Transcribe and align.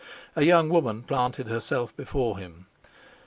A 0.35 0.41
young 0.41 0.69
woman 0.69 1.03
planted 1.03 1.47
herself 1.47 1.95
before 1.95 2.39
him. 2.39 2.65